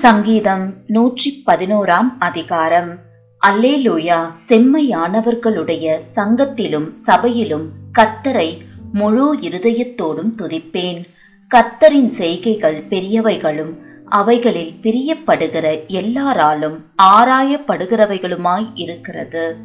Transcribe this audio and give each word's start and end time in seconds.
சங்கீதம் 0.00 0.74
நூற்றி 0.86 1.42
பதினோராம் 1.46 2.10
அதிகாரம். 2.18 2.96
அல்லேலூயா 3.46 4.18
செம்மையானவர்களுடைய 4.48 6.00
சங்கத்திலும் 6.14 6.92
சபையிலும் 6.92 7.70
கத்தரை 7.98 8.58
முழு 8.92 9.36
இருதயத்தோடும் 9.36 10.32
துதிப்பேன். 10.42 11.04
கத்தரின் 11.54 12.06
செய்கைகள் 12.06 12.86
பெரியவைகளும் 12.88 13.72
அவைகளில் 14.04 14.72
பிரியப்படுகிற 14.82 15.86
எல்லாராலும் 15.86 16.78
ஆராயப்படுகிறவைகளுமாய் 17.02 18.70
இருக்கிறது. 18.74 19.56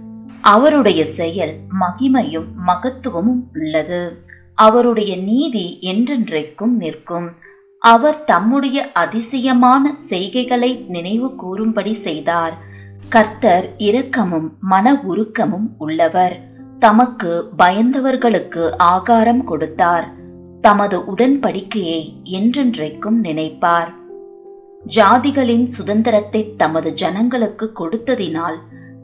அவருடைய 0.41 1.05
செயல் 1.05 1.55
மகிமையும் 1.79 2.49
மகத்துவமும் 2.67 3.43
உள்ளது. 3.53 4.21
அவருடைய 4.55 5.17
நீதி 5.17 5.79
என்றென்றைக்கும் 5.81 6.75
நிற்கும். 6.77 7.37
அவர் 7.83 8.23
தம்முடைய 8.23 8.91
அதிசயமான 8.91 9.95
செய்கைகளை 10.09 10.85
நினைவு 10.87 11.35
கூறும்படி 11.35 11.93
செய்தார். 11.93 12.53
கர்த்தர் 13.09 13.73
இரக்கமும் 13.77 14.51
மன 14.59 14.93
உருக்கமும் 14.93 15.67
உள்ளவர். 15.77 16.49
தமக்கு 16.79 17.49
பயந்தவர்களுக்கு 17.57 18.71
ஆகாரம் 18.77 19.43
கொடுத்தார். 19.43 20.13
தமது 20.61 20.99
உடன்படிக்கையை 20.99 22.03
என்றென்றைக்கும் 22.23 23.19
நினைப்பார். 23.23 23.91
ஜாதிகளின் 24.95 25.63
சுதந்திரத்தை 25.63 26.55
தமது 26.55 26.93
ஜனங்களுக்கு 26.93 27.71
கொடுத்ததினால் 27.75 28.57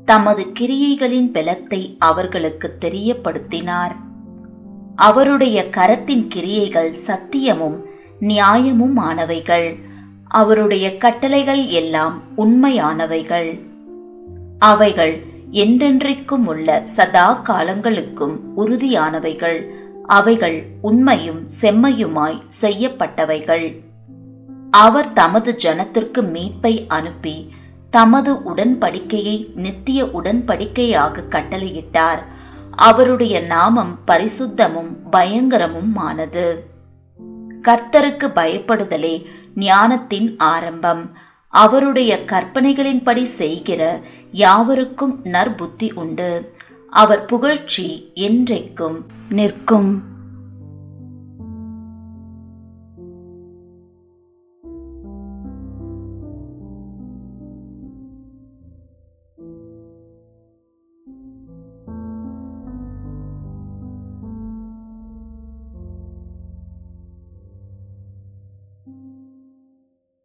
தமது 0.06 0.46
கிரியைகளின் 0.60 1.32
பலத்தை 1.32 1.96
அவர்களுக்கு 2.00 2.78
தெரியப்படுத்தினார். 2.86 3.96
அவருடைய 4.96 5.68
கரத்தின் 5.78 6.28
கிரியைகள் 6.28 6.96
சத்தியமும் 7.08 7.78
நியாயமும் 8.20 8.98
ஆனவைகள். 8.98 9.80
அவருடைய 10.28 10.98
கட்டளைகள் 10.98 11.66
எல்லாம் 11.66 12.22
உண்மையானவைகள். 12.38 13.68
அவைகள் 14.60 15.26
என்றென்றைக்கும் 15.52 16.46
உள்ள 16.46 16.86
சதா 16.86 17.34
காலங்களுக்கும் 17.34 18.58
உறுதியானவைகள். 18.58 19.68
அவைகள் 20.06 20.66
உண்மையும் 20.82 21.48
செம்மையுமாய் 21.62 22.40
செய்யப்பட்டவைகள். 22.62 23.80
அவர் 24.72 25.14
தமது 25.14 25.56
ஜனத்திற்கு 25.64 26.22
மீட்பை 26.22 26.86
அனுப்பி 26.88 27.50
தமது 27.90 28.34
உடன்படிக்கையை 28.34 29.54
நித்திய 29.56 30.06
உடன்படிக்கையாக 30.06 31.24
கட்டளையிட்டார். 31.30 32.20
அவருடைய 32.72 33.42
நாமம் 33.42 34.00
பரிசுத்தமும் 34.08 34.96
பயங்கரமும் 35.12 35.96
ஆனது 35.96 36.69
கர்த்தருக்கு 37.62 38.28
பயப்படுதலே 38.36 39.26
ஞானத்தின் 39.56 40.38
ஆரம்பம். 40.38 41.18
அவருடைய 41.48 42.24
கற்பனைகளின்படி 42.26 43.24
செய்கிற 43.24 44.02
யாவருக்கும் 44.32 45.20
நற்புத்தி 45.24 45.92
உண்டு. 45.92 46.50
அவர் 46.90 47.26
புகழ்ச்சி 47.26 48.12
என்றைக்கும் 48.16 49.02
நிற்கும். 49.30 50.04